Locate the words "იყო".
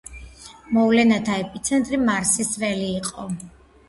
3.03-3.27